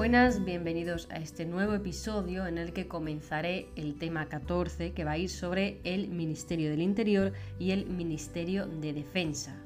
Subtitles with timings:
[0.00, 5.10] Buenas, bienvenidos a este nuevo episodio en el que comenzaré el tema 14 que va
[5.10, 9.60] a ir sobre el Ministerio del Interior y el Ministerio de Defensa.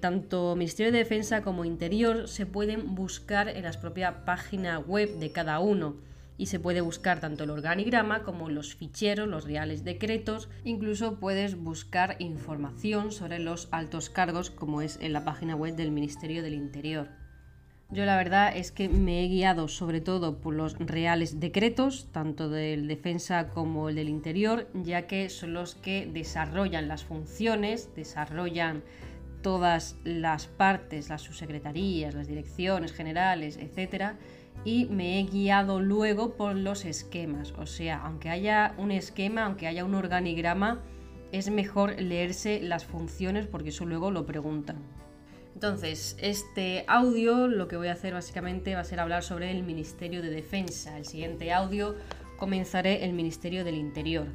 [0.00, 5.32] tanto Ministerio de Defensa como Interior se pueden buscar en la propia página web de
[5.32, 5.96] cada uno
[6.38, 11.56] y se puede buscar tanto el organigrama como los ficheros, los reales decretos, incluso puedes
[11.56, 16.54] buscar información sobre los altos cargos como es en la página web del Ministerio del
[16.54, 17.25] Interior.
[17.90, 22.48] Yo la verdad es que me he guiado sobre todo por los reales decretos, tanto
[22.48, 28.82] del defensa como el del interior, ya que son los que desarrollan las funciones, desarrollan
[29.40, 34.16] todas las partes, las subsecretarías, las direcciones generales, etcétera,
[34.64, 37.52] y me he guiado luego por los esquemas.
[37.52, 40.82] O sea, aunque haya un esquema, aunque haya un organigrama,
[41.30, 44.78] es mejor leerse las funciones porque eso luego lo preguntan.
[45.56, 49.62] Entonces, este audio lo que voy a hacer básicamente va a ser hablar sobre el
[49.62, 50.98] Ministerio de Defensa.
[50.98, 51.96] El siguiente audio
[52.36, 54.26] comenzaré el Ministerio del Interior.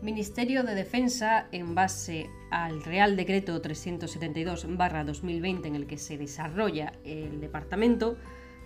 [0.00, 7.42] Ministerio de Defensa, en base al Real Decreto 372-2020 en el que se desarrolla el
[7.42, 8.16] departamento,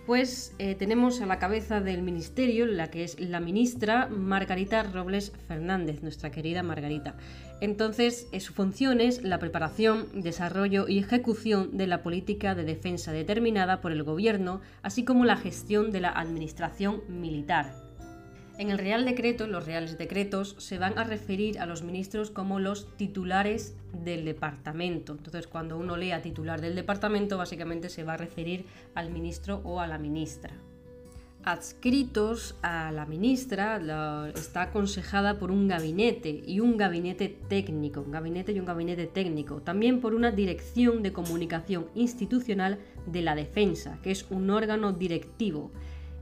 [0.05, 5.31] pues eh, tenemos a la cabeza del ministerio la que es la ministra Margarita Robles
[5.47, 7.15] Fernández, nuestra querida Margarita.
[7.61, 13.11] Entonces, eh, su función es la preparación, desarrollo y ejecución de la política de defensa
[13.13, 17.82] determinada por el gobierno, así como la gestión de la administración militar.
[18.59, 22.59] En el Real Decreto, los Reales Decretos, se van a referir a los ministros como
[22.59, 25.13] los titulares del departamento.
[25.13, 29.79] Entonces, cuando uno lea titular del departamento, básicamente se va a referir al ministro o
[29.79, 30.53] a la ministra.
[31.43, 38.53] Adscritos a la ministra está aconsejada por un gabinete y un gabinete técnico, un gabinete
[38.53, 42.77] y un gabinete técnico, también por una dirección de comunicación institucional
[43.07, 45.71] de la defensa, que es un órgano directivo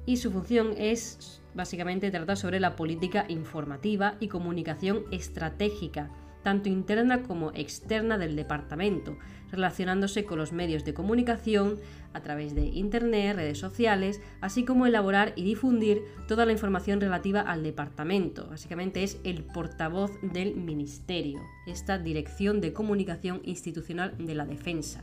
[0.06, 6.09] y su función es Básicamente trata sobre la política informativa y comunicación estratégica,
[6.44, 9.17] tanto interna como externa del departamento,
[9.51, 11.78] relacionándose con los medios de comunicación
[12.13, 17.41] a través de Internet, redes sociales, así como elaborar y difundir toda la información relativa
[17.41, 18.47] al departamento.
[18.50, 25.01] Básicamente es el portavoz del Ministerio, esta Dirección de Comunicación Institucional de la Defensa.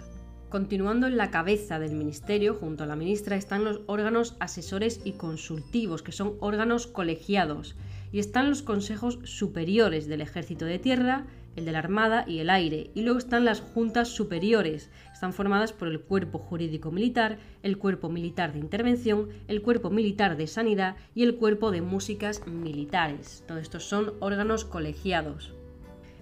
[0.49, 5.13] Continuando en la cabeza del Ministerio, junto a la ministra, están los órganos asesores y
[5.13, 7.77] consultivos, que son órganos colegiados,
[8.13, 12.49] y están los consejos superiores del Ejército de Tierra, el de la Armada y el
[12.49, 17.77] Aire, y luego están las juntas superiores, están formadas por el Cuerpo Jurídico Militar, el
[17.77, 23.45] Cuerpo Militar de Intervención, el Cuerpo Militar de Sanidad y el Cuerpo de Músicas Militares.
[23.47, 25.58] Todos estos son órganos colegiados.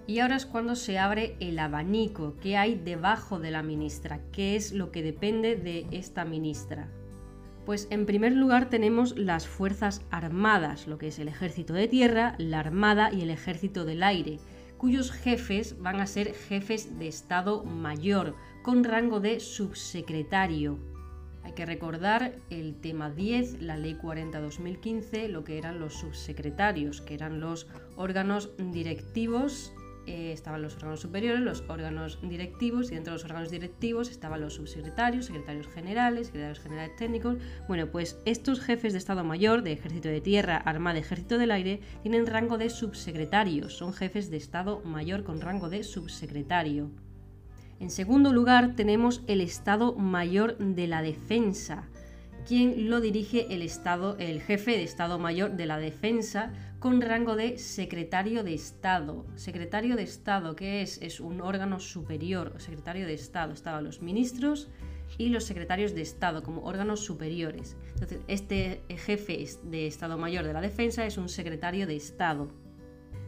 [0.07, 4.55] Y ahora es cuando se abre el abanico que hay debajo de la ministra, qué
[4.55, 6.89] es lo que depende de esta ministra.
[7.65, 12.37] Pues en primer lugar tenemos las Fuerzas Armadas, lo que es el Ejército de Tierra,
[12.39, 14.39] la Armada y el Ejército del Aire,
[14.79, 20.79] cuyos jefes van a ser jefes de Estado Mayor, con rango de subsecretario.
[21.43, 27.15] Hay que recordar el tema 10, la Ley 40-2015, lo que eran los subsecretarios, que
[27.15, 27.67] eran los
[27.97, 29.73] órganos directivos
[30.07, 34.41] eh, estaban los órganos superiores, los órganos directivos, y dentro de los órganos directivos estaban
[34.41, 37.37] los subsecretarios, secretarios generales, secretarios generales técnicos.
[37.69, 41.81] Bueno, pues estos jefes de Estado Mayor, de Ejército de Tierra, Armada, Ejército del Aire,
[42.03, 46.91] tienen rango de subsecretarios, son jefes de Estado Mayor con rango de subsecretario.
[47.79, 51.89] En segundo lugar, tenemos el Estado Mayor de la Defensa,
[52.47, 56.53] quien lo dirige el Estado, el jefe de Estado Mayor de la Defensa,
[56.87, 59.27] con rango de secretario de Estado.
[59.35, 61.03] Secretario de Estado, ¿qué es?
[61.03, 63.53] Es un órgano superior, secretario de Estado.
[63.53, 64.69] Estaban los ministros
[65.19, 67.77] y los secretarios de Estado como órganos superiores.
[67.95, 72.53] Entonces, este jefe de Estado Mayor de la Defensa es un secretario de Estado.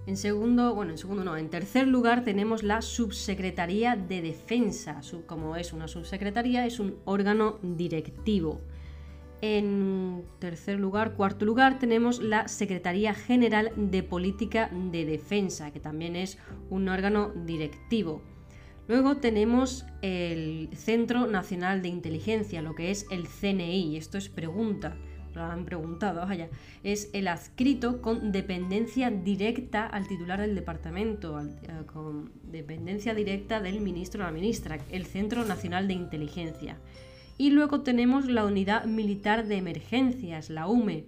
[0.06, 5.00] En segundo, bueno, en segundo no, en tercer lugar tenemos la Subsecretaría de Defensa.
[5.26, 8.60] Como es una subsecretaría, es un órgano directivo.
[9.40, 16.16] En tercer lugar, cuarto lugar, tenemos la Secretaría General de Política de Defensa, que también
[16.16, 16.38] es
[16.70, 18.20] un órgano directivo.
[18.88, 23.96] Luego tenemos el Centro Nacional de Inteligencia, lo que es el CNI.
[23.96, 24.96] Esto es pregunta.
[25.34, 26.48] lo han preguntado, vaya,
[26.82, 31.46] es el adscrito con dependencia directa al titular del departamento, eh,
[31.86, 36.78] con dependencia directa del ministro o la ministra, el Centro Nacional de Inteligencia.
[37.38, 41.04] Y luego tenemos la Unidad Militar de Emergencias, la UME,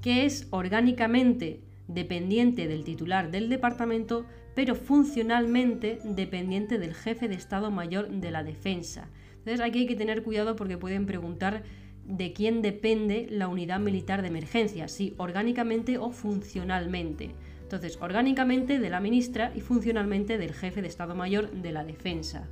[0.00, 4.24] que es orgánicamente dependiente del titular del departamento,
[4.54, 9.08] pero funcionalmente dependiente del jefe de Estado Mayor de la Defensa.
[9.38, 11.64] Entonces aquí hay que tener cuidado porque pueden preguntar
[12.06, 17.34] de quién depende la unidad militar de emergencia, si orgánicamente o funcionalmente.
[17.62, 22.48] Entonces, orgánicamente de la ministra y funcionalmente del jefe de Estado Mayor de la Defensa.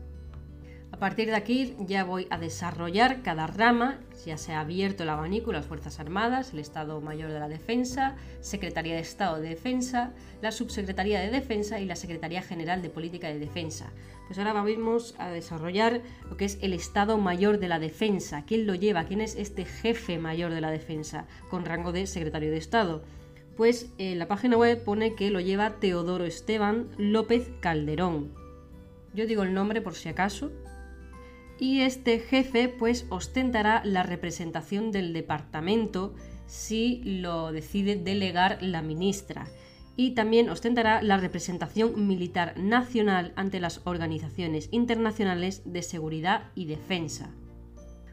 [1.00, 5.50] Partir de aquí ya voy a desarrollar cada rama, ya se ha abierto el abanico,
[5.50, 10.12] las Fuerzas Armadas, el Estado Mayor de la Defensa, Secretaría de Estado de Defensa,
[10.42, 13.90] la Subsecretaría de Defensa y la Secretaría General de Política de Defensa.
[14.26, 18.44] Pues ahora vamos a desarrollar lo que es el Estado Mayor de la Defensa.
[18.44, 19.04] ¿Quién lo lleva?
[19.04, 23.02] ¿Quién es este jefe mayor de la defensa con rango de secretario de Estado?
[23.56, 28.34] Pues en la página web pone que lo lleva Teodoro Esteban López Calderón.
[29.14, 30.52] Yo digo el nombre por si acaso,
[31.60, 36.14] y este jefe pues ostentará la representación del departamento
[36.46, 39.46] si lo decide delegar la ministra
[39.94, 47.30] y también ostentará la representación militar nacional ante las organizaciones internacionales de seguridad y defensa.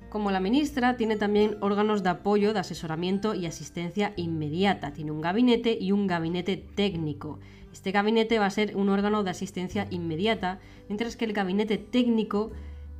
[0.10, 4.92] Como la ministra, tiene también órganos de apoyo, de asesoramiento y asistencia inmediata.
[4.92, 7.40] Tiene un gabinete y un gabinete técnico.
[7.72, 12.52] Este gabinete va a ser un órgano de asistencia inmediata, mientras que el gabinete técnico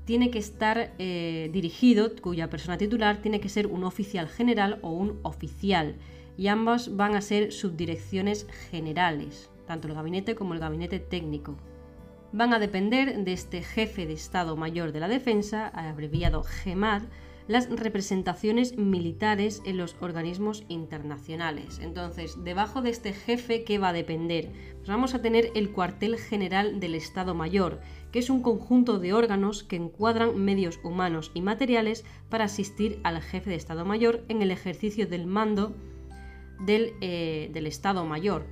[0.07, 4.89] tiene que estar eh, dirigido, cuya persona titular tiene que ser un oficial general o
[4.89, 5.98] un oficial,
[6.38, 11.57] y ambos van a ser subdirecciones generales, tanto el gabinete como el gabinete técnico.
[12.31, 17.04] Van a depender de este jefe de Estado Mayor de la Defensa, abreviado GEMAD,
[17.50, 21.80] las representaciones militares en los organismos internacionales.
[21.81, 24.51] Entonces, debajo de este jefe, ¿qué va a depender?
[24.77, 27.81] Pues vamos a tener el cuartel general del Estado Mayor,
[28.12, 33.21] que es un conjunto de órganos que encuadran medios humanos y materiales para asistir al
[33.21, 35.75] jefe de Estado Mayor en el ejercicio del mando
[36.59, 38.45] del, eh, Estado Mayor.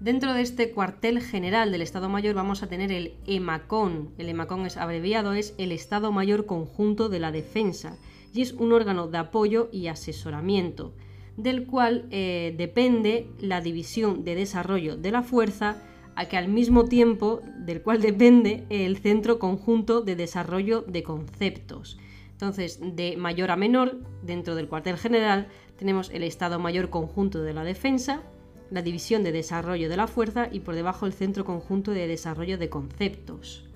[0.00, 4.10] Dentro de este cuartel general del Estado Mayor vamos a tener el EMACON.
[4.16, 7.98] El EMACON es abreviado, es el Estado Mayor Conjunto de la Defensa
[8.32, 10.94] y es un órgano de apoyo y asesoramiento,
[11.36, 15.82] del cual eh, depende la división de desarrollo de la fuerza,
[16.18, 21.96] a que al mismo tiempo del cual depende el Centro Conjunto de Desarrollo de Conceptos.
[22.32, 27.54] Entonces, de mayor a menor, dentro del cuartel general, tenemos el Estado Mayor Conjunto de
[27.54, 28.24] la Defensa,
[28.68, 32.58] la División de Desarrollo de la Fuerza y por debajo el Centro Conjunto de Desarrollo
[32.58, 33.68] de Conceptos.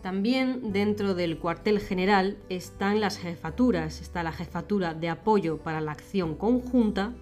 [0.00, 4.00] También dentro del cuartel general están las jefaturas.
[4.00, 7.12] Está la jefatura de apoyo para la acción conjunta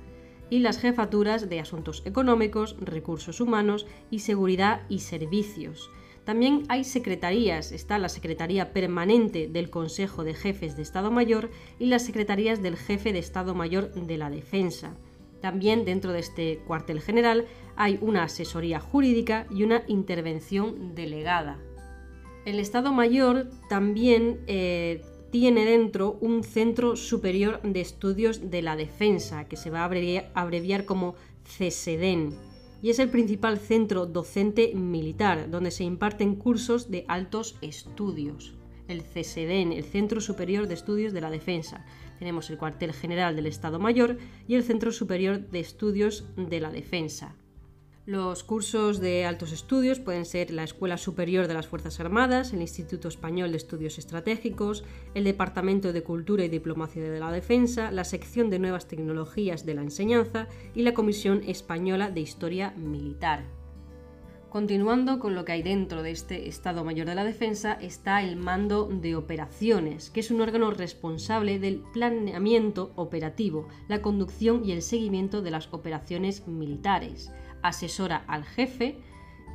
[0.55, 5.91] y las jefaturas de asuntos económicos, recursos humanos y seguridad y servicios.
[6.23, 11.87] También hay secretarías, está la Secretaría Permanente del Consejo de Jefes de Estado Mayor y
[11.87, 14.95] las Secretarías del Jefe de Estado Mayor de la Defensa.
[15.41, 21.59] También dentro de este cuartel general hay una asesoría jurídica y una intervención delegada.
[22.45, 25.03] El Estado Mayor también eh,
[25.35, 29.91] tiene dentro un Centro Superior de Estudios de la Defensa, que se va a
[30.35, 32.37] abreviar, como CSEDEN,
[32.81, 38.55] y es el principal centro docente militar, donde se imparten cursos de altos estudios.
[38.87, 41.85] El CSEDEN, el Centro Superior de Estudios de la Defensa.
[42.21, 46.71] Tenemos el cuartel general del Estado Mayor y el Centro Superior de Estudios de la
[46.71, 47.35] Defensa.
[48.07, 52.61] Los cursos de altos estudios pueden ser la Escuela Superior de las Fuerzas Armadas, el
[52.61, 54.85] Instituto Español de Estudios Estratégicos,
[55.15, 59.73] el Departamento de Cultura y Diplomacia de la Defensa, la Sección de Nuevas Tecnologías de
[59.73, 63.45] la Enseñanza y la Comisión Española de Historia Militar.
[64.51, 68.37] Continuando con lo que hay dentro de este Estado Mayor de la Defensa está el
[68.37, 74.83] Mando de Operaciones, que es un órgano responsable del planeamiento operativo, la conducción y el
[74.83, 77.33] seguimiento de las operaciones militares
[77.65, 78.99] asesora al jefe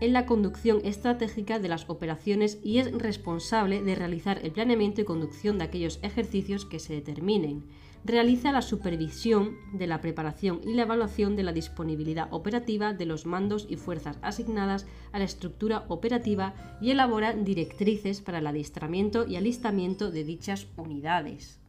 [0.01, 5.05] en la conducción estratégica de las operaciones y es responsable de realizar el planeamiento y
[5.05, 7.65] conducción de aquellos ejercicios que se determinen.
[8.05, 13.25] Realiza la supervisión de la preparación y la evaluación de la disponibilidad operativa de los
[13.25, 19.35] mandos y fuerzas asignadas a la estructura operativa y elabora directrices para el adiestramiento y
[19.35, 21.59] alistamiento de dichas unidades.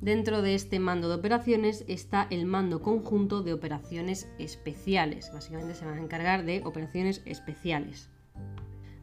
[0.00, 5.30] Dentro de este mando de operaciones está el mando conjunto de operaciones especiales.
[5.30, 8.08] Básicamente se van a encargar de operaciones especiales.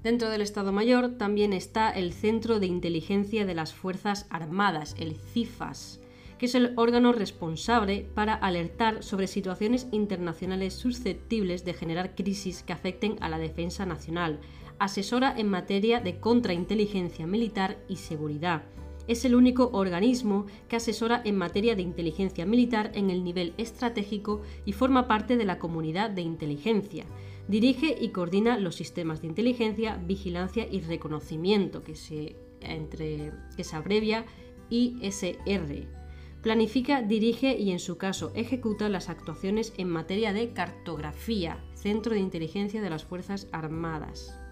[0.02, 5.18] Dentro del Estado Mayor también está el Centro de Inteligencia de las Fuerzas Armadas, el
[5.18, 6.00] CIFAS,
[6.40, 12.74] que es el órgano responsable para alertar sobre situaciones internacionales susceptibles de generar crisis que
[12.74, 14.40] afecten a la defensa nacional.
[14.80, 18.64] Asesora en materia de contrainteligencia militar y seguridad.
[19.08, 24.42] Es el único organismo que asesora en materia de inteligencia militar en el nivel estratégico
[24.66, 27.06] y forma parte de la comunidad de inteligencia.
[27.48, 33.76] Dirige y coordina los sistemas de inteligencia, vigilancia y reconocimiento, que se, entre, que se
[33.76, 34.26] abrevia
[34.70, 35.88] ISR
[36.48, 42.20] planifica, dirige y en su caso ejecuta las actuaciones en materia de cartografía, Centro de
[42.20, 44.47] Inteligencia de las Fuerzas Armadas.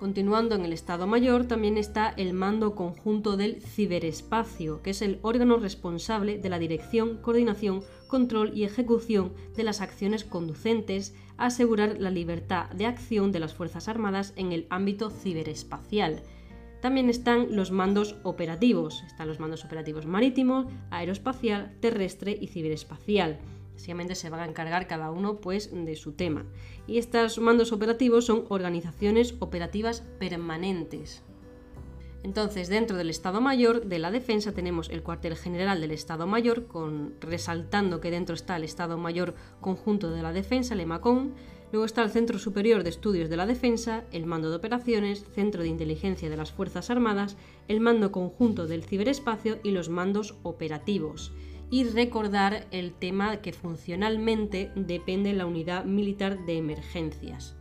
[0.00, 5.18] Continuando en el Estado Mayor también está el Mando Conjunto del Ciberespacio, que es el
[5.20, 11.96] órgano responsable de la dirección, coordinación, control y ejecución de las acciones conducentes a asegurar
[11.98, 16.22] la libertad de acción de las Fuerzas Armadas en el ámbito ciberespacial
[16.80, 19.02] también están los mandos operativos.
[19.06, 23.38] Están los mandos operativos marítimos, aeroespacial, terrestre y ciberespacial.
[23.80, 26.44] Básicamente se van a encargar cada uno pues, de su tema.
[26.86, 31.22] Y estos mandos operativos son organizaciones operativas permanentes.
[32.22, 36.66] Entonces, dentro del Estado Mayor de la Defensa tenemos el cuartel general del Estado Mayor,
[36.66, 41.32] con, resaltando que dentro está el Estado Mayor Conjunto de la Defensa, el EMACON,
[41.72, 45.62] Luego está el Centro Superior de Estudios de la Defensa, el Mando de Operaciones, Centro
[45.62, 47.36] de Inteligencia de las Fuerzas Armadas,
[47.68, 51.32] el Mando Conjunto del Ciberespacio y los mandos operativos.
[51.70, 57.56] Y recordar el tema que funcionalmente depende la Unidad Militar de Emergencias.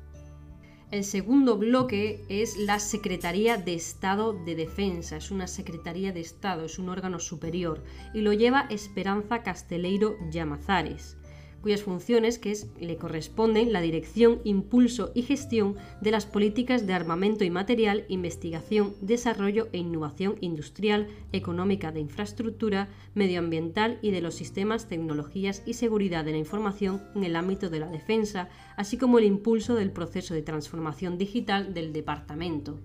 [0.91, 5.17] El segundo bloque es la Secretaría de Estado de Defensa.
[5.17, 7.83] Es una Secretaría de Estado, es un órgano superior
[8.15, 11.18] y lo lleva Esperanza Casteleiro Llamazares
[11.61, 17.43] cuyas funciones que le corresponden la dirección, impulso y gestión de las políticas de armamento
[17.43, 24.87] y material, investigación, desarrollo e innovación industrial, económica de infraestructura, medioambiental y de los sistemas,
[24.87, 29.25] tecnologías y seguridad de la información en el ámbito de la defensa, así como el
[29.25, 32.79] impulso del proceso de transformación digital del departamento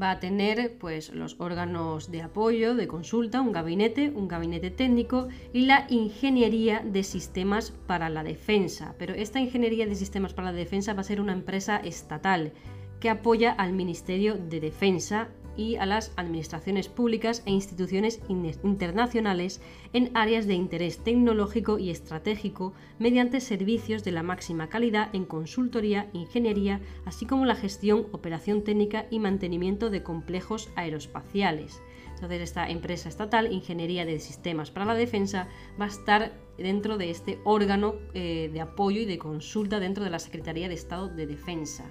[0.00, 5.28] va a tener pues, los órganos de apoyo, de consulta, un gabinete, un gabinete técnico
[5.52, 8.94] y la ingeniería de sistemas para la defensa.
[8.98, 12.52] Pero esta ingeniería de sistemas para la defensa va a ser una empresa estatal
[13.00, 19.60] que apoya al Ministerio de Defensa y a las administraciones públicas e instituciones internacionales
[19.92, 26.08] en áreas de interés tecnológico y estratégico mediante servicios de la máxima calidad en consultoría,
[26.12, 31.80] ingeniería, así como la gestión, operación técnica y mantenimiento de complejos aeroespaciales.
[32.14, 35.48] Entonces esta empresa estatal, Ingeniería de Sistemas para la Defensa,
[35.78, 40.10] va a estar dentro de este órgano eh, de apoyo y de consulta dentro de
[40.10, 41.84] la Secretaría de Estado de Defensa.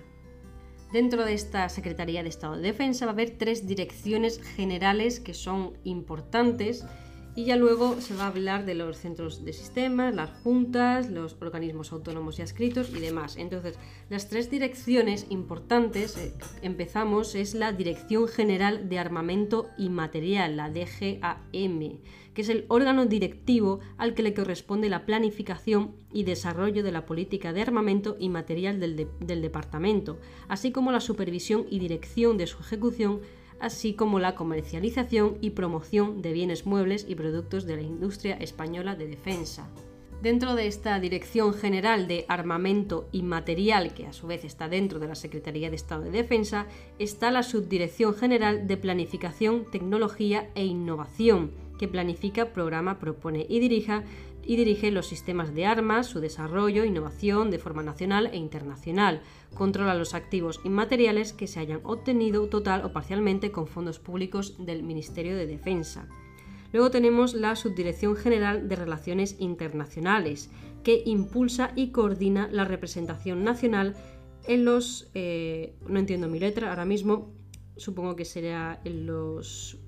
[0.95, 5.33] Dentro de esta Secretaría de Estado de Defensa va a haber tres direcciones generales que
[5.33, 6.85] son importantes
[7.35, 11.35] y ya luego se va a hablar de los centros de sistemas, las juntas, los
[11.41, 13.35] organismos autónomos y adscritos y demás.
[13.35, 13.77] Entonces,
[14.09, 20.69] las tres direcciones importantes, eh, empezamos, es la Dirección General de Armamento y Material, la
[20.69, 21.99] DGAM,
[22.35, 27.07] que es el órgano directivo al que le corresponde la planificación y desarrollo de la
[27.07, 32.59] política de armamento y material del, departamento, así como la supervisión y dirección de su
[32.59, 33.21] ejecución
[33.57, 38.95] así como la comercialización y promoción de bienes muebles y productos de la industria española
[38.95, 39.69] de defensa.
[40.21, 44.99] Dentro de esta Dirección General de Armamento y Material, que a su vez está dentro
[44.99, 46.67] de la Secretaría de Estado de Defensa,
[46.99, 54.03] está la Subdirección General de Planificación, Tecnología e Innovación, que planifica, programa, propone y dirija
[54.45, 59.21] y dirige los sistemas de armas, su desarrollo, innovación de forma nacional e internacional.
[59.55, 64.83] Controla los activos inmateriales que se hayan obtenido total o parcialmente con fondos públicos del
[64.83, 66.07] Ministerio de Defensa.
[66.71, 70.51] Luego tenemos la Subdirección General de Relaciones Internacionales,
[70.83, 73.95] que impulsa y coordina la representación nacional
[74.47, 75.09] en los...
[75.13, 77.33] Eh, no entiendo mi letra ahora mismo,
[77.77, 79.79] supongo que sería en los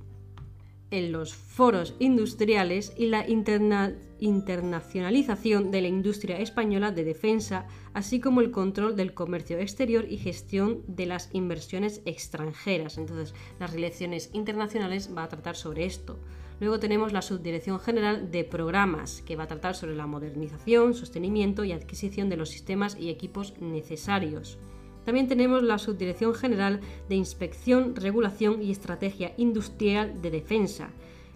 [0.91, 8.41] en los foros industriales y la internacionalización de la industria española de defensa, así como
[8.41, 12.97] el control del comercio exterior y gestión de las inversiones extranjeras.
[12.97, 16.19] Entonces, las relaciones internacionales va a tratar sobre esto.
[16.59, 21.63] Luego tenemos la Subdirección General de Programas, que va a tratar sobre la modernización, sostenimiento
[21.63, 24.57] y adquisición de los sistemas y equipos necesarios.
[25.07, 30.89] También tenemos la Subdirección General de Inspección, Regulación y Estrategia Industrial de Defensa,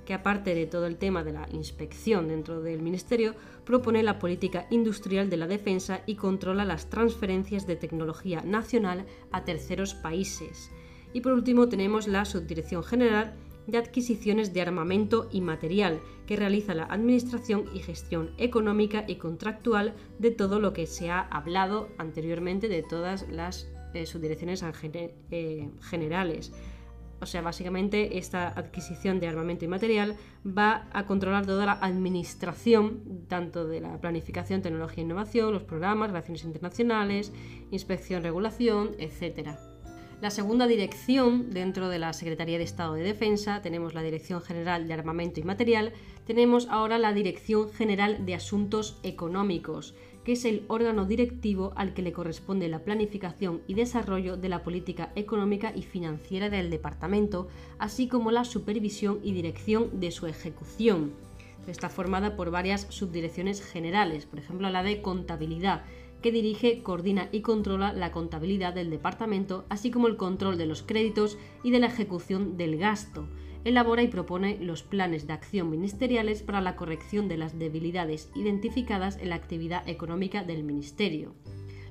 [0.05, 4.67] que aparte de todo el tema de la inspección dentro del Ministerio, propone la política
[4.71, 10.69] industrial de la defensa y controla las transferencias de tecnología nacional a terceros países.
[11.13, 13.35] Y por último tenemos la Subdirección General
[13.67, 19.93] de adquisiciones de armamento y material que realiza la administración y gestión económica y contractual
[20.19, 24.63] de todo lo que se ha hablado anteriormente de todas las eh, subdirecciones
[24.93, 26.53] eh, generales.
[27.21, 30.15] O sea, básicamente esta adquisición de armamento y material
[30.45, 36.09] va a controlar toda la administración, tanto de la planificación, tecnología e innovación, los programas,
[36.09, 37.31] relaciones internacionales,
[37.69, 39.70] inspección, regulación, etc.
[40.21, 44.87] La segunda dirección dentro de la Secretaría de Estado de Defensa, tenemos la Dirección General
[44.87, 45.93] de Armamento y Material,
[46.27, 52.03] tenemos ahora la Dirección General de Asuntos Económicos, que es el órgano directivo al que
[52.03, 57.47] le corresponde la planificación y desarrollo de la política económica y financiera del departamento,
[57.79, 61.13] así como la supervisión y dirección de su ejecución.
[61.65, 65.83] Está formada por varias subdirecciones generales, por ejemplo la de contabilidad,
[66.21, 70.83] que dirige, coordina y controla la contabilidad del departamento, así como el control de los
[70.83, 73.27] créditos y de la ejecución del gasto
[73.63, 79.17] elabora y propone los planes de acción ministeriales para la corrección de las debilidades identificadas
[79.17, 81.35] en la actividad económica del Ministerio.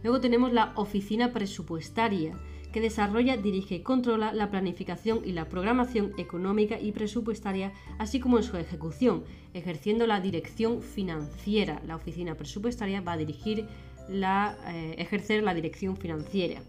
[0.02, 2.34] Luego tenemos la Oficina Presupuestaria,
[2.72, 8.38] que desarrolla, dirige y controla la planificación y la programación económica y presupuestaria, así como
[8.38, 11.82] en su ejecución, ejerciendo la dirección financiera.
[11.84, 13.66] La oficina presupuestaria va a dirigir
[14.10, 16.62] la, eh, ejercer la dirección financiera.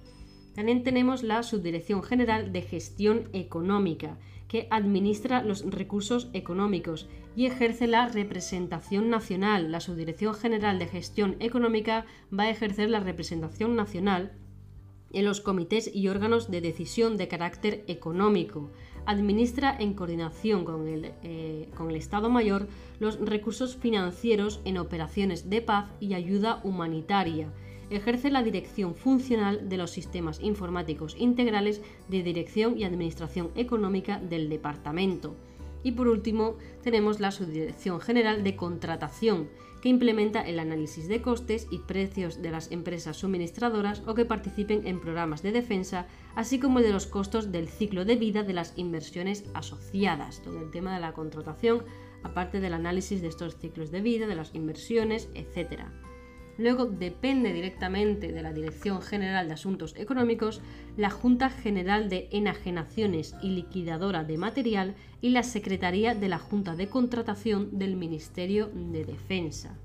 [0.53, 4.17] También tenemos la Subdirección General de Gestión Económica,
[4.47, 7.07] que administra los recursos económicos
[7.37, 9.71] y ejerce la representación nacional.
[9.71, 12.05] La Subdirección General de Gestión Económica
[12.37, 14.33] va a ejercer la representación nacional
[15.13, 18.71] en los comités y órganos de decisión de carácter económico.
[19.05, 22.67] Administra en coordinación con el, eh, con el, Estado Mayor
[22.99, 27.47] los recursos financieros en operaciones de paz y ayuda humanitaria
[27.91, 34.49] ejerce la dirección funcional de los sistemas informáticos integrales de dirección y administración económica del
[34.49, 35.35] departamento.
[35.83, 39.49] Y por último, tenemos la Subdirección General de Contratación,
[39.81, 44.85] que implementa el análisis de costes y precios de las empresas suministradoras o que participen
[44.87, 48.53] en programas de defensa, así como el de los costos del ciclo de vida de
[48.53, 50.41] las inversiones asociadas.
[50.43, 51.83] Todo el tema de la contratación,
[52.23, 55.85] aparte del análisis de estos ciclos de vida, de las inversiones, etc.
[56.61, 60.61] Luego depende directamente de la Dirección General de Asuntos Económicos,
[60.95, 66.75] la Junta General de Enajenaciones y Liquidadora de Material y la Secretaría de la Junta
[66.75, 69.75] de Contratación del Ministerio de Defensa.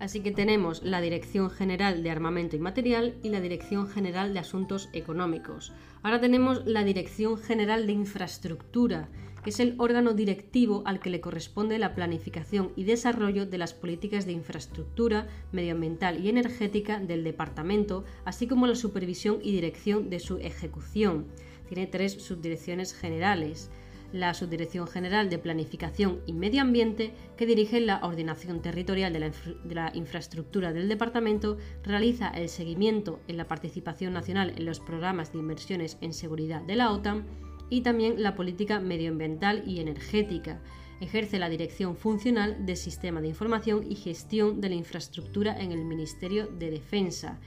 [0.00, 4.40] Así que tenemos la Dirección General de Armamento y Material y la Dirección General de
[4.40, 5.72] Asuntos Económicos.
[6.02, 9.10] Ahora tenemos la Dirección General de Infraestructura,
[9.42, 13.74] que es el órgano directivo al que le corresponde la planificación y desarrollo de las
[13.74, 20.20] políticas de infraestructura medioambiental y energética del departamento, así como la supervisión y dirección de
[20.20, 21.26] su ejecución.
[21.68, 23.70] Tiene tres subdirecciones generales
[24.12, 29.90] la Subdirección General de Planificación y Medio Ambiente, que dirige la ordenación territorial de la,
[29.94, 35.98] infraestructura del departamento, realiza el seguimiento en la participación nacional en los programas de inversiones
[36.00, 37.26] en seguridad de la OTAN,
[37.70, 40.60] y también la política medioambiental y energética.
[41.00, 45.84] Ejerce la dirección funcional del Sistema de Información y Gestión de la Infraestructura en el
[45.84, 47.38] Ministerio de Defensa,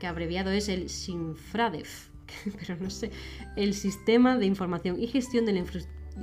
[0.00, 2.08] que abreviado es el SINFRADEF,
[2.58, 3.10] pero no sé,
[3.54, 5.64] el Sistema de Información y Gestión de la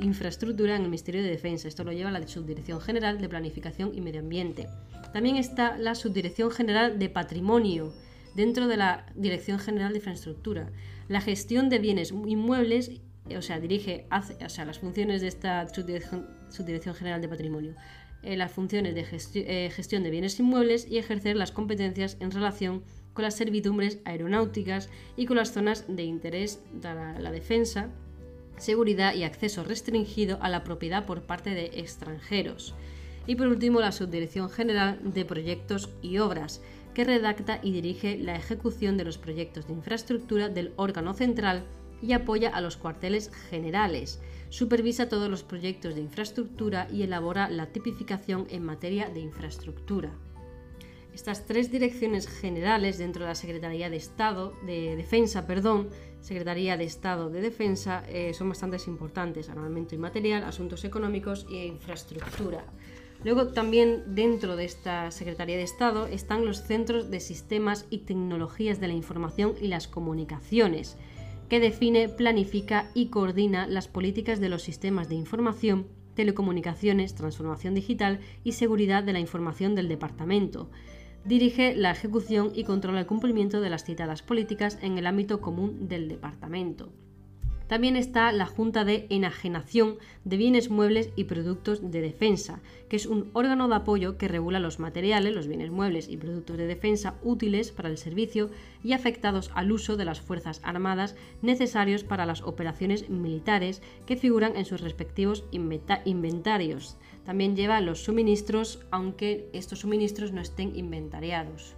[0.02, 1.68] Infraestructura en el Ministerio de Defensa.
[1.68, 4.68] Esto lo lleva la Subdirección General de Planificación y Medio Ambiente.
[5.14, 7.94] También está la Subdirección General de Patrimonio,
[8.36, 10.72] dentro de la Dirección General de Infraestructura.
[11.08, 12.92] La gestión de bienes inmuebles
[13.38, 17.76] o sea, dirige hace, las funciones de esta subdirección, general de patrimonio,
[18.22, 19.06] eh, las funciones de
[19.36, 22.84] eh, gestión de bienes inmuebles y ejercer las competencias en relación
[23.14, 27.90] con las servidumbres aeronáuticas y con las zonas de interés de la, defensa,
[28.58, 32.76] seguridad y acceso restringido a la propiedad por parte de extranjeros.
[33.26, 36.62] Y por último, la Subdirección General de Proyectos y Obras,
[36.94, 41.64] que redacta y dirige la ejecución de los proyectos de infraestructura del órgano central
[42.04, 44.20] y apoya a los cuarteles generales.
[44.50, 50.12] Supervisa todos los proyectos de infraestructura y elabora la tipificación en materia de infraestructura.
[51.14, 55.90] Estas tres direcciones generales dentro de la Secretaría de Estado de Defensa, perdón,
[56.22, 61.68] Secretaría de Estado de Defensa, eh, son bastante importantes: armamento y material, asuntos económicos e
[61.68, 62.66] infraestructura.
[63.24, 68.82] Luego también dentro de esta Secretaría de Estado están los centros de sistemas y tecnologías
[68.82, 70.98] de la información y las comunicaciones,
[71.54, 75.86] que define, planifica y coordina las políticas de los sistemas de información,
[76.16, 80.72] telecomunicaciones, transformación digital y seguridad de la información del departamento.
[81.26, 85.88] Dirige la ejecución y controla el cumplimiento de las citadas políticas en el ámbito común
[85.88, 86.92] del departamento.
[87.74, 93.08] También está la Junta de Enajenación de Bienes Muebles y Productos de Defensa, que es
[93.08, 97.16] un órgano de apoyo que regula los materiales, los bienes muebles y productos de defensa
[97.24, 98.52] útiles para el servicio
[98.84, 104.56] y afectados al uso de las Fuerzas Armadas necesarios para las operaciones militares que figuran
[104.56, 106.96] en sus respectivos inventarios.
[107.26, 111.74] También lleva los suministros, aunque estos suministros no estén inventariados.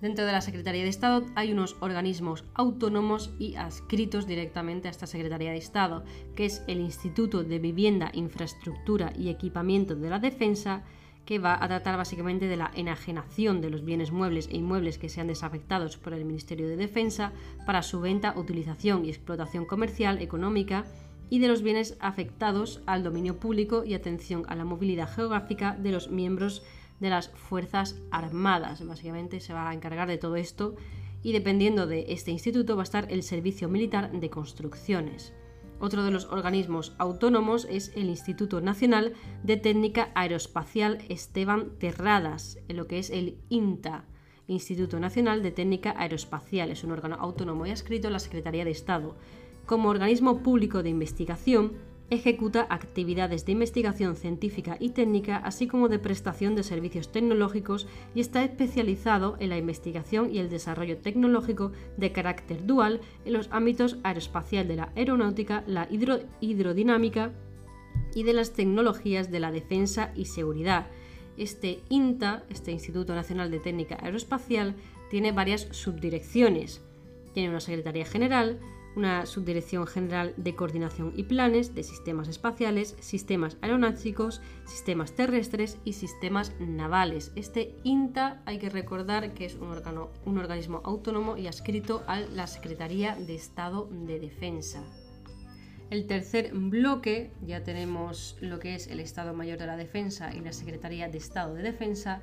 [0.00, 5.08] Dentro de la Secretaría de Estado hay unos organismos autónomos y adscritos directamente a esta
[5.08, 6.04] Secretaría de Estado,
[6.36, 10.84] que es el Instituto de Vivienda, Infraestructura y Equipamiento de la Defensa,
[11.24, 15.08] que va a tratar básicamente de la enajenación de los bienes muebles e inmuebles que
[15.08, 17.32] sean desafectados por el Ministerio de Defensa
[17.66, 20.84] para su venta, utilización y explotación comercial, económica
[21.28, 25.90] y de los bienes afectados al dominio público y atención a la movilidad geográfica de
[25.90, 26.62] los miembros
[27.00, 28.86] de las Fuerzas Armadas.
[28.86, 30.74] Básicamente se va a encargar de todo esto
[31.22, 35.32] y dependiendo de este instituto va a estar el Servicio Militar de Construcciones.
[35.80, 42.76] Otro de los organismos autónomos es el Instituto Nacional de Técnica Aeroespacial Esteban Terradas, en
[42.76, 44.04] lo que es el INTA,
[44.48, 46.72] Instituto Nacional de Técnica Aeroespacial.
[46.72, 49.16] Es un órgano autónomo y adscrito a la Secretaría de Estado.
[49.66, 51.74] Como organismo público de investigación,
[52.10, 58.20] ejecuta actividades de investigación científica y técnica, así como de prestación de servicios tecnológicos y
[58.20, 63.98] está especializado en la investigación y el desarrollo tecnológico de carácter dual en los ámbitos
[64.04, 65.88] aeroespacial de la aeronáutica, la
[66.40, 67.32] hidrodinámica
[68.14, 70.86] y de las tecnologías de la defensa y seguridad.
[71.36, 74.74] Este INTA, este Instituto Nacional de Técnica Aeroespacial,
[75.10, 76.82] tiene varias subdirecciones.
[77.32, 78.58] Tiene una Secretaría General,
[78.98, 85.92] una Subdirección General de Coordinación y Planes de Sistemas Espaciales, Sistemas Aeronáuticos, Sistemas Terrestres y
[85.92, 87.30] Sistemas Navales.
[87.36, 92.18] Este INTA hay que recordar que es un, órgano, un organismo autónomo y adscrito a
[92.18, 94.82] la Secretaría de Estado de Defensa.
[95.90, 100.40] El tercer bloque, ya tenemos lo que es el Estado Mayor de la Defensa y
[100.40, 102.20] la Secretaría de Estado de Defensa,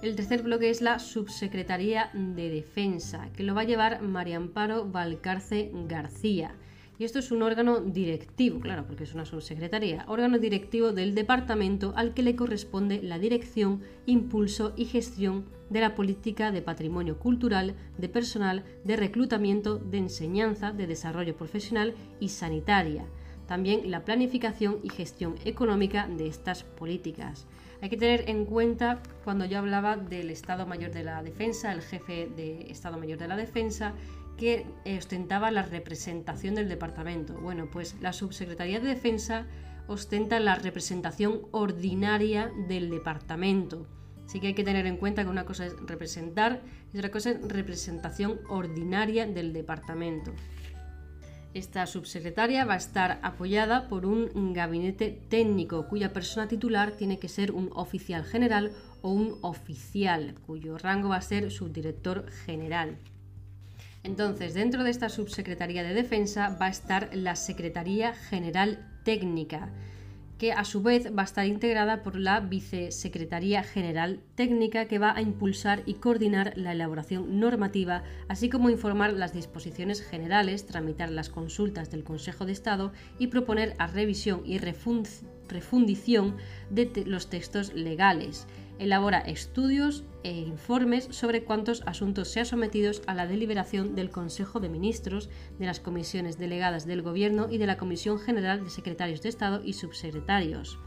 [0.00, 4.88] el tercer bloque es la Subsecretaría de Defensa, que lo va a llevar María Amparo
[4.88, 6.54] Valcarce García.
[6.98, 11.92] Y esto es un órgano directivo, claro, porque es una subsecretaría, órgano directivo del departamento
[11.96, 17.74] al que le corresponde la dirección, impulso y gestión de la política de patrimonio cultural,
[17.98, 23.04] de personal, de reclutamiento, de enseñanza, de desarrollo profesional y sanitaria.
[23.46, 27.46] También la planificación y gestión económica de estas políticas.
[27.80, 31.82] Hay que tener en cuenta, cuando yo hablaba del Estado Mayor de la Defensa, el
[31.82, 33.94] jefe de Estado Mayor de la Defensa,
[34.36, 37.34] que ostentaba la representación del departamento.
[37.34, 39.46] Bueno, pues la Subsecretaría de Defensa
[39.86, 43.86] ostenta la representación ordinaria del departamento.
[44.26, 46.60] Así que hay que tener en cuenta que una cosa es representar
[46.92, 50.34] y otra cosa es representación ordinaria del departamento.
[51.58, 57.28] Esta subsecretaria va a estar apoyada por un gabinete técnico cuya persona titular tiene que
[57.28, 58.70] ser un oficial general
[59.02, 62.98] o un oficial, cuyo rango va a ser subdirector general.
[64.04, 69.72] Entonces, dentro de esta subsecretaría de defensa va a estar la Secretaría General Técnica,
[70.38, 75.14] que a su vez va a estar integrada por la Vicesecretaría General Técnica que va
[75.14, 81.28] a impulsar y coordinar la elaboración normativa, así como informar las disposiciones generales, tramitar las
[81.28, 86.36] consultas del Consejo de Estado y proponer a revisión y refundición
[86.70, 88.46] de los textos legales
[88.78, 94.68] elabora estudios e informes sobre cuántos asuntos sean sometidos a la deliberación del Consejo de
[94.68, 99.28] Ministros, de las comisiones delegadas del Gobierno y de la Comisión General de Secretarios de
[99.28, 100.78] Estado y Subsecretarios.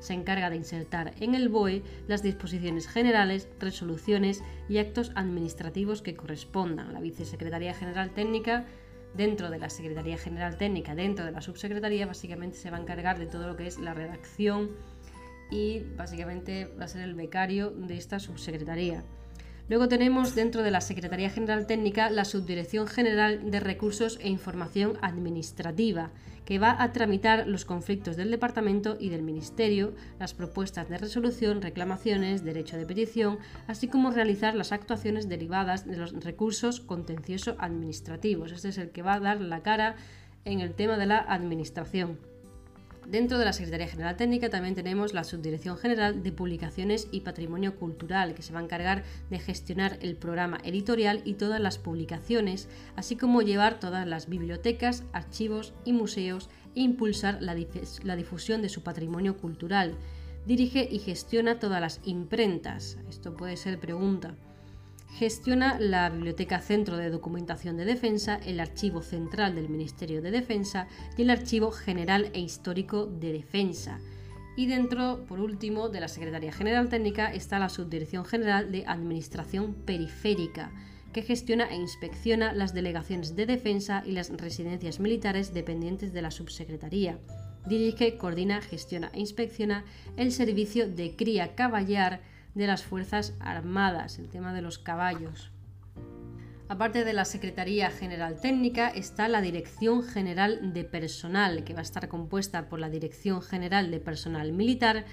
[0.00, 6.16] Se encarga de insertar en el BOE las disposiciones generales, resoluciones y actos administrativos que
[6.16, 6.94] correspondan.
[6.94, 8.66] La Vicesecretaría General Técnica
[9.14, 13.18] dentro de la Secretaría General Técnica, dentro de la Subsecretaría, básicamente se va a encargar
[13.18, 14.70] de todo lo que es la redacción,
[15.50, 19.04] y básicamente va a ser el becario de esta subsecretaría.
[19.70, 24.98] Luego tenemos dentro de la Secretaría General Técnica la Subdirección General de Recursos e Información
[25.00, 26.10] Administrativa,
[26.44, 31.62] que va a tramitar los conflictos del Departamento y del Ministerio, las propuestas de resolución,
[31.62, 38.50] reclamaciones, derecho de petición, así como realizar las actuaciones derivadas de los recursos contencioso administrativos.
[38.50, 39.94] Este es el que va a dar la cara
[40.44, 42.29] en el tema de la administración.
[43.10, 47.74] Dentro de la Secretaría General Técnica también tenemos la Subdirección General de Publicaciones y Patrimonio
[47.74, 52.68] Cultural, que se va a encargar de gestionar el programa editorial y todas las publicaciones,
[52.94, 57.56] así como llevar todas las bibliotecas, archivos y museos e impulsar la,
[58.14, 59.96] difusión de su patrimonio cultural.
[60.46, 62.96] Dirige y gestiona todas las imprentas.
[63.08, 64.36] Esto puede ser pregunta.
[65.18, 70.88] Gestiona la Biblioteca Centro de Documentación de Defensa, el Archivo Central del Ministerio de Defensa
[71.16, 73.98] y el Archivo General e Histórico de Defensa.
[74.56, 79.74] Y dentro, por último, de la Secretaría General Técnica está la Subdirección General de Administración
[79.74, 80.72] Periférica,
[81.12, 86.30] que gestiona e inspecciona las delegaciones de defensa y las residencias militares dependientes de la
[86.30, 87.18] Subsecretaría.
[87.66, 89.84] Dirige, coordina, gestiona e inspecciona
[90.16, 92.20] el servicio de cría caballar
[92.54, 95.52] de las Fuerzas Armadas, el tema de los caballos.
[96.68, 101.82] Aparte de la Secretaría General Técnica está la Dirección General de Personal, que va a
[101.82, 105.04] estar compuesta por la Dirección General de Personal Militar,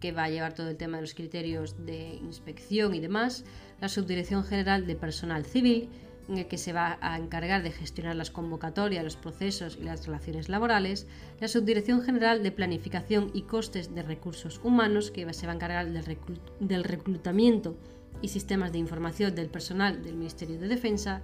[0.00, 3.44] que va a llevar todo el tema de los criterios de inspección y demás,
[3.80, 5.90] la Subdirección General de Personal Civil,
[6.34, 11.06] que se va a encargar de gestionar las convocatorias, los procesos y las relaciones laborales,
[11.40, 15.86] la Subdirección General de Planificación y Costes de Recursos Humanos, que se va a encargar
[15.90, 17.76] del reclutamiento
[18.20, 21.22] y sistemas de información del personal del Ministerio de Defensa,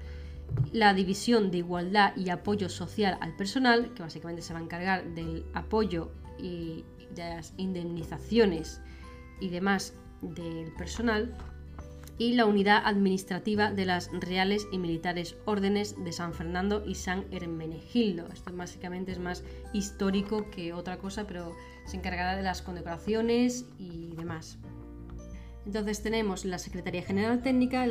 [0.73, 5.15] la División de Igualdad y Apoyo Social al Personal, que básicamente se va a encargar
[5.15, 8.81] del apoyo y de las indemnizaciones
[9.41, 11.37] y demás del personal,
[12.19, 17.25] y la unidad administrativa de las Reales y Militares Órdenes de San Fernando y San
[17.31, 18.27] Hermenegildo.
[18.33, 21.55] Esto básicamente es más histórico que otra cosa, pero
[21.87, 24.59] se encargará de las condecoraciones y demás.
[25.65, 27.87] Entonces tenemos la Secretaría General Técnica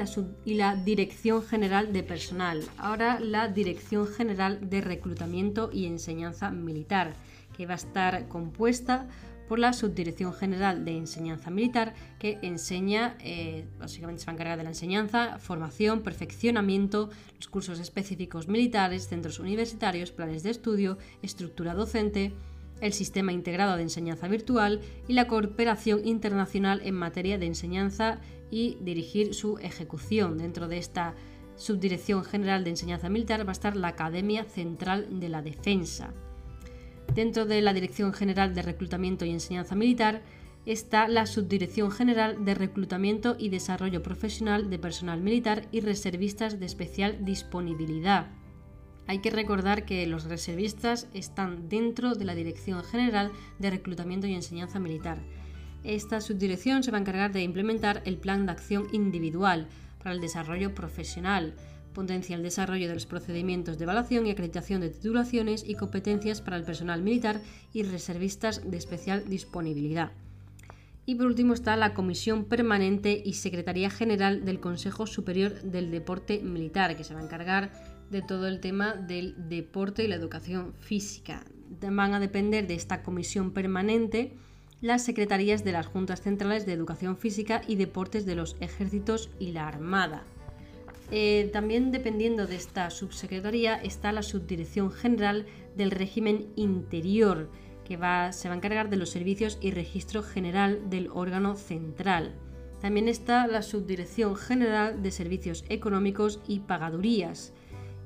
[0.46, 2.64] y la Dirección General de Personal.
[2.78, 7.14] Ahora la Dirección General de Reclutamiento y Enseñanza Militar,
[7.56, 9.08] que va a estar compuesta
[9.48, 14.58] por la Subdirección General de Enseñanza Militar, que enseña, eh, básicamente se va a encargar
[14.58, 21.74] de la enseñanza, formación, perfeccionamiento, los cursos específicos militares, centros universitarios, planes de estudio, estructura
[21.74, 22.34] docente,
[22.82, 28.20] el sistema integrado de enseñanza virtual y la cooperación internacional en materia de enseñanza
[28.52, 30.38] y dirigir su ejecución.
[30.38, 31.16] Dentro de esta
[31.56, 36.14] Subdirección General de Enseñanza Militar va a estar la Academia Central de la Defensa.
[37.18, 40.22] Dentro de la Dirección General de Reclutamiento y Enseñanza Militar
[40.68, 46.68] está la Subdirección General de Reclutamiento y Desarrollo Profesional de Personal Militar y Reservistas de
[46.68, 48.28] Especial Disponibilidad.
[49.08, 54.36] Hay que recordar que los reservistas están dentro de la Dirección General de Reclutamiento y
[54.36, 55.18] Enseñanza Militar.
[55.84, 60.22] Esta subdirección se va a encargar de implementar el Plan de Acción Individual para el
[60.22, 61.56] Desarrollo Profesional,
[61.98, 66.56] potencia el desarrollo de los procedimientos de evaluación y acreditación de titulaciones y competencias para
[66.56, 67.42] el personal militar
[67.74, 70.12] y reservistas de especial disponibilidad.
[71.08, 76.40] Y por último está la Comisión Permanente y Secretaría General del Consejo Superior del Deporte
[76.44, 77.72] Militar, que se va a encargar
[78.12, 81.46] de todo el tema del deporte y la educación física.
[81.82, 84.34] Van a depender de esta comisión permanente
[84.82, 89.52] las secretarías de las Juntas Centrales de Educación Física y Deportes de los Ejércitos y
[89.52, 90.26] la Armada.
[91.10, 97.50] Eh, también dependiendo de esta subsecretaría está la Subdirección General del Régimen Interior,
[97.86, 102.36] que se va a encargar de los servicios y registro general del órgano central.
[102.82, 107.54] También está la Subdirección General de Servicios Económicos y Pagadurías.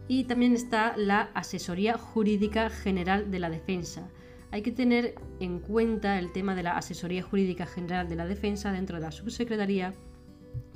[0.07, 4.09] Y también está la Asesoría Jurídica General de la Defensa.
[4.51, 8.71] Hay que tener en cuenta el tema de la Asesoría Jurídica General de la Defensa
[8.71, 9.93] dentro de la subsecretaría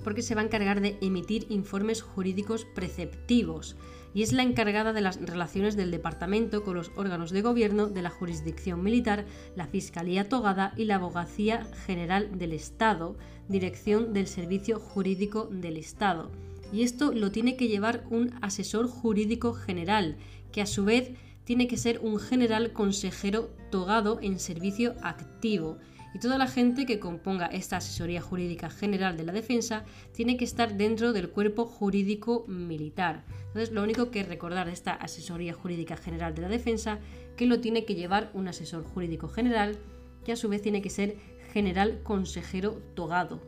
[0.04, 3.76] porque se va a encargar de emitir informes jurídicos preceptivos
[4.16, 8.02] y es la encargada de las relaciones del departamento con los órganos de gobierno de
[8.02, 9.26] la jurisdicción militar,
[9.58, 13.18] la Fiscalía Togada y la Abogacía General del Estado,
[13.50, 16.32] dirección del Servicio Jurídico del Estado.
[16.72, 20.16] Y esto lo tiene que llevar un asesor jurídico general,
[20.54, 21.12] que a su vez
[21.44, 25.78] tiene que ser un general consejero togado en servicio activo
[26.16, 30.46] y toda la gente que componga esta asesoría jurídica general de la defensa tiene que
[30.46, 33.26] estar dentro del cuerpo jurídico militar.
[33.48, 37.00] Entonces, lo único que recordar de esta asesoría jurídica general de la defensa,
[37.36, 39.78] que lo tiene que llevar un asesor jurídico general,
[40.24, 41.18] que a su vez tiene que ser
[41.52, 43.42] general consejero togado.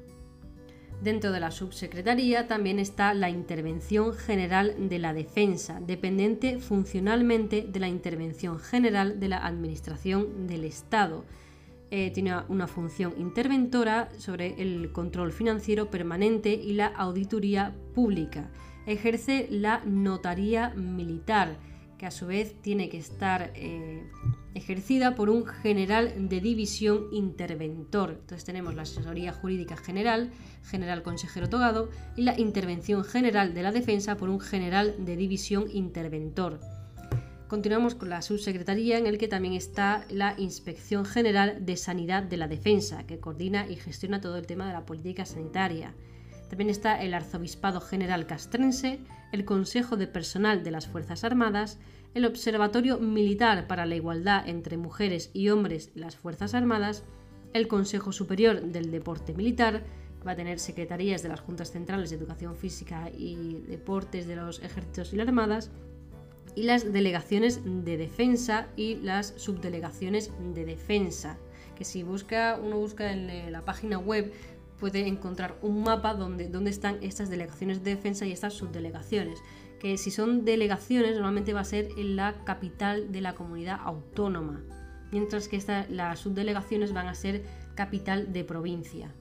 [1.01, 7.79] Dentro de la subsecretaría también está la Intervención General de la Defensa, dependiente funcionalmente de
[7.79, 11.23] la Intervención General de la Administración del Estado
[11.89, 18.49] eh, tiene una función interventora sobre el control financiero permanente y la auditoría pública.
[18.85, 21.57] Ejerce la notaría militar,
[21.97, 24.03] que a su vez tiene que estar eh,
[24.53, 28.17] ejercida por un general de división interventor.
[28.19, 30.31] Entonces tenemos la asesoría jurídica general,
[30.63, 35.65] general consejero togado, y la intervención general de la defensa por un general de división
[35.71, 36.59] interventor.
[37.47, 42.35] Continuamos con la subsecretaría en el que también está la Inspección General de Sanidad de
[42.35, 45.93] la Defensa, que coordina y gestiona todo el tema de la política sanitaria.
[46.49, 48.99] También está el Arzobispado General Castrense,
[49.31, 51.79] el Consejo de Personal de las Fuerzas Armadas,
[52.13, 57.05] el Observatorio Militar para la Igualdad entre Mujeres y Hombres en las Fuerzas Armadas,
[57.53, 59.85] el Consejo Superior del Deporte Militar,
[60.27, 64.61] va a tener secretarías de las Juntas Centrales de Educación Física y Deportes de los
[64.61, 65.71] Ejércitos y las Armadas,
[66.57, 71.37] y las delegaciones de defensa y las subdelegaciones de defensa.
[71.75, 74.33] Que si busca, uno busca en la página web
[74.79, 79.39] puede encontrar un mapa donde, están estas delegaciones de defensa y estas subdelegaciones.
[79.79, 84.63] Que si son delegaciones, normalmente va a ser en la capital de la comunidad autónoma,
[85.11, 87.43] mientras que las subdelegaciones van a ser
[87.75, 89.13] capital de provincia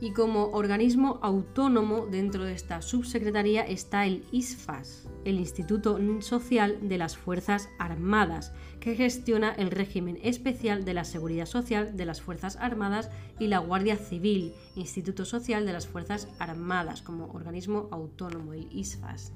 [0.00, 6.98] y como organismo autónomo dentro de esta subsecretaría está el ISFAS, el Instituto Social de
[6.98, 12.56] las Fuerzas Armadas, que gestiona el régimen especial de la Seguridad Social de las Fuerzas
[12.56, 18.68] Armadas y la Guardia Civil, Instituto Social de las Fuerzas Armadas, como organismo autónomo, el
[18.70, 19.32] ISFAS.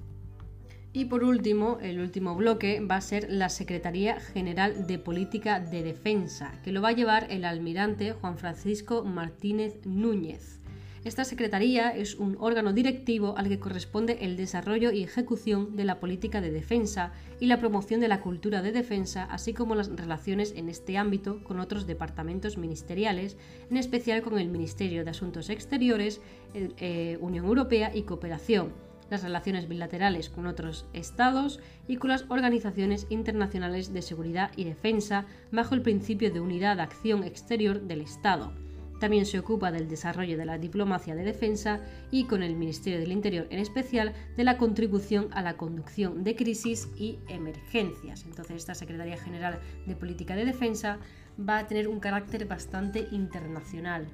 [0.94, 5.82] Y por último, el último bloque va a ser la Secretaría General de Política de
[5.82, 10.60] Defensa, que lo va a llevar el almirante Juan Francisco Martínez Núñez.
[11.04, 15.98] Esta Secretaría es un órgano directivo al que corresponde el desarrollo y ejecución de la
[15.98, 20.52] política de defensa y la promoción de la cultura de defensa, así como las relaciones
[20.54, 23.38] en este ámbito con otros departamentos ministeriales,
[23.70, 26.20] en especial con el Ministerio de Asuntos Exteriores,
[26.54, 33.06] eh, Unión Europea y Cooperación las relaciones bilaterales con otros estados y con las organizaciones
[33.10, 38.52] internacionales de seguridad y defensa bajo el principio de unidad de acción exterior del Estado.
[39.00, 43.12] También se ocupa del desarrollo de la diplomacia de defensa y con el Ministerio del
[43.12, 48.24] Interior en especial de la contribución a la conducción de crisis y emergencias.
[48.24, 50.98] Entonces esta Secretaría General de Política de Defensa
[51.38, 54.06] va a tener un carácter bastante internacional.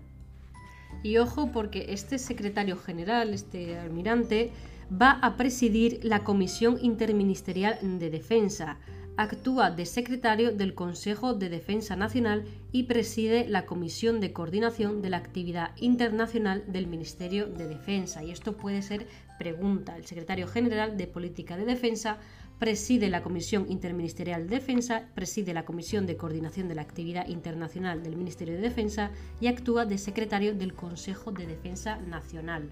[1.02, 4.50] Y ojo porque este secretario general, este almirante,
[4.90, 8.78] va a presidir la Comisión Interministerial de Defensa,
[9.18, 15.10] actúa de secretario del Consejo de Defensa Nacional y preside la Comisión de Coordinación de
[15.10, 18.22] la Actividad Internacional del Ministerio de Defensa.
[18.22, 19.06] Y esto puede ser
[19.38, 19.96] pregunta.
[19.96, 22.18] El secretario general de Política de Defensa
[22.58, 28.02] preside la Comisión Interministerial de Defensa, preside la Comisión de Coordinación de la Actividad Internacional
[28.02, 32.70] del Ministerio de Defensa y actúa de secretario del Consejo de Defensa Nacional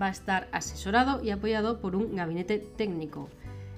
[0.00, 3.28] va a estar asesorado y apoyado por un gabinete técnico.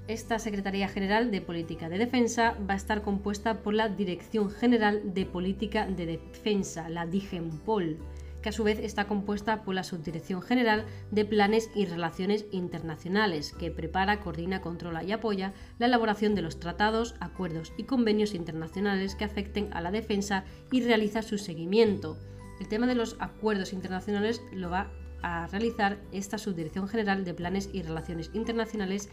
[0.09, 5.03] Esta Secretaría General de Política de Defensa va a estar compuesta por la Dirección General
[5.15, 7.99] de Política de Defensa, la DIGEMPOL,
[8.41, 13.53] que a su vez está compuesta por la Subdirección General de Planes y Relaciones Internacionales,
[13.59, 19.17] que prepara, coordina, controla y apoya la elaboración de los tratados, acuerdos y convenios internacionales
[19.17, 22.17] que afecten a la defensa y realiza su seguimiento.
[22.61, 24.93] El tema de los acuerdos internacionales lo va
[25.51, 29.09] realizar esta Subdirección General de Planes y Relaciones Internacionales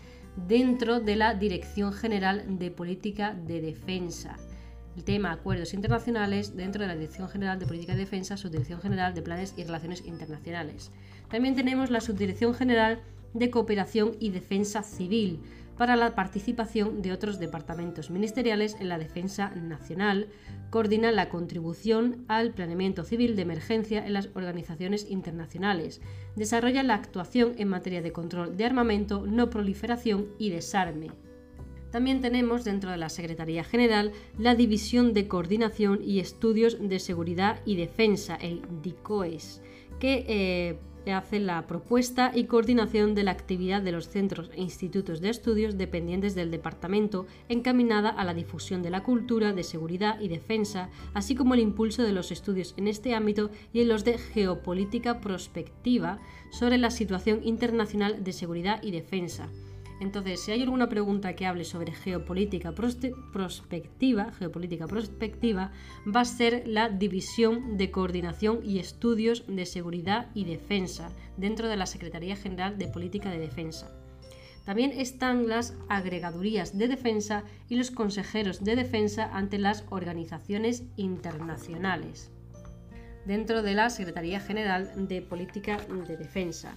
[0.47, 4.35] dentro de la Dirección General de Política de Defensa.
[4.95, 9.13] El tema acuerdos internacionales dentro de la Dirección General de Política de Defensa, Subdirección General
[9.13, 10.91] de Planes y Relaciones Internacionales.
[11.29, 13.01] También tenemos la Subdirección General
[13.33, 15.39] de Cooperación y Defensa Civil,
[15.77, 20.29] para la participación de otros departamentos ministeriales en la defensa nacional,
[20.69, 26.01] coordina la contribución al planeamiento civil de emergencia en las organizaciones internacionales,
[26.35, 31.11] desarrolla la actuación en materia de control de armamento, no proliferación y desarme.
[31.91, 37.61] También tenemos dentro de la Secretaría General la División de Coordinación y Estudios de Seguridad
[37.65, 39.61] y Defensa, el DICOES,
[39.99, 40.79] que eh,
[41.11, 45.77] hace la propuesta y coordinación de la actividad de los centros e institutos de estudios
[45.77, 51.35] dependientes del departamento encaminada a la difusión de la cultura de seguridad y defensa, así
[51.35, 56.19] como el impulso de los estudios en este ámbito y en los de geopolítica prospectiva
[56.51, 59.49] sobre la situación internacional de seguridad y defensa
[60.03, 65.71] entonces, si hay alguna pregunta que hable sobre geopolítica prospectiva, geopolítica prospectiva,
[66.05, 71.77] va a ser la división de coordinación y estudios de seguridad y defensa dentro de
[71.77, 73.91] la Secretaría General de Política de Defensa.
[74.65, 82.31] También están las agregadurías de defensa y los consejeros de defensa ante las organizaciones internacionales
[83.25, 85.77] dentro de la Secretaría General de Política
[86.07, 86.75] de Defensa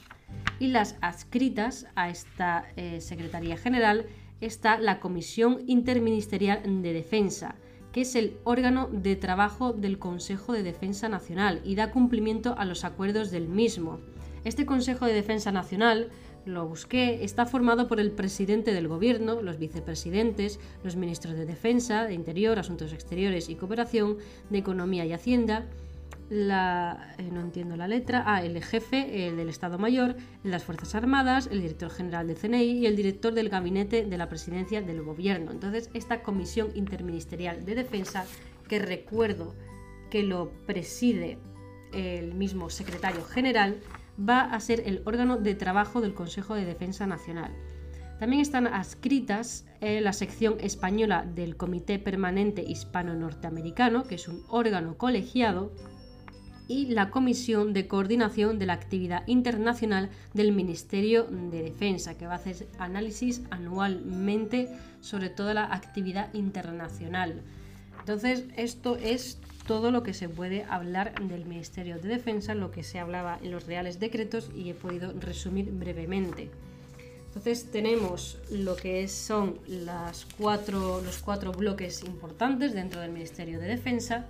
[0.58, 4.06] y las adscritas a esta eh, Secretaría General
[4.40, 7.56] está la Comisión Interministerial de Defensa,
[7.92, 12.64] que es el órgano de trabajo del Consejo de Defensa Nacional y da cumplimiento a
[12.64, 14.00] los acuerdos del mismo.
[14.44, 16.10] Este Consejo de Defensa Nacional,
[16.44, 22.04] lo busqué, está formado por el presidente del Gobierno, los vicepresidentes, los ministros de Defensa,
[22.04, 24.18] de Interior, Asuntos Exteriores y Cooperación,
[24.50, 25.66] de Economía y Hacienda,
[26.28, 31.48] la, eh, no entiendo la letra, ah, el jefe del Estado Mayor, las Fuerzas Armadas,
[31.50, 35.52] el director general del CNI y el director del gabinete de la presidencia del gobierno.
[35.52, 38.24] Entonces, esta comisión interministerial de defensa,
[38.68, 39.54] que recuerdo
[40.10, 41.38] que lo preside
[41.92, 43.80] el mismo secretario general,
[44.18, 47.52] va a ser el órgano de trabajo del Consejo de Defensa Nacional.
[48.18, 54.96] También están adscritas en la sección española del Comité Permanente Hispano-Norteamericano, que es un órgano
[54.96, 55.72] colegiado,
[56.68, 62.34] y la Comisión de Coordinación de la Actividad Internacional del Ministerio de Defensa, que va
[62.34, 64.68] a hacer análisis anualmente
[65.00, 67.42] sobre toda la actividad internacional.
[68.00, 72.82] Entonces, esto es todo lo que se puede hablar del Ministerio de Defensa, lo que
[72.82, 76.50] se hablaba en los reales decretos y he podido resumir brevemente.
[77.26, 83.66] Entonces tenemos lo que son las cuatro, los cuatro bloques importantes dentro del Ministerio de
[83.66, 84.26] Defensa,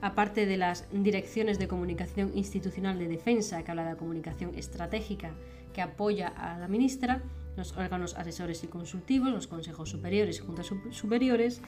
[0.00, 5.32] aparte de las direcciones de comunicación institucional de defensa, que habla de la comunicación estratégica,
[5.72, 7.22] que apoya a la ministra,
[7.56, 11.60] los órganos asesores y consultivos, los consejos superiores y juntas superiores,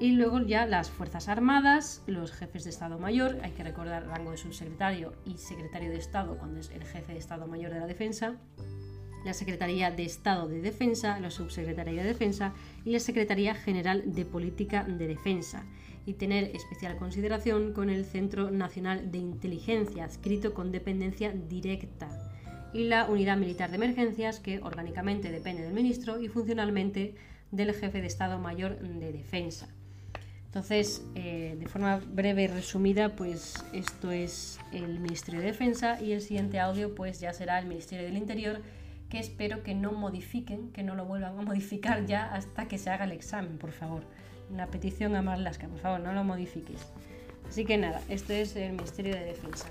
[0.00, 4.32] y luego ya las Fuerzas Armadas, los jefes de Estado Mayor, hay que recordar rango
[4.32, 7.86] de subsecretario y secretario de Estado cuando es el jefe de Estado Mayor de la
[7.86, 8.36] Defensa,
[9.24, 12.52] la Secretaría de Estado de Defensa, la Subsecretaría de Defensa
[12.84, 15.64] y la Secretaría General de Política de Defensa,
[16.06, 22.08] y tener especial consideración con el Centro Nacional de Inteligencia, adscrito con dependencia directa,
[22.72, 27.14] y la Unidad Militar de Emergencias, que orgánicamente depende del ministro y funcionalmente
[27.50, 29.68] del jefe de Estado Mayor de Defensa.
[30.46, 36.12] Entonces, eh, de forma breve y resumida, pues esto es el Ministerio de Defensa y
[36.12, 38.60] el siguiente audio pues ya será el Ministerio del Interior
[39.08, 42.90] que espero que no modifiquen, que no lo vuelvan a modificar ya hasta que se
[42.90, 44.04] haga el examen, por favor
[44.56, 46.86] la petición a Marlaska, por favor, no lo modifiquéis.
[47.48, 49.66] Así que nada, esto es el Ministerio de Defensa.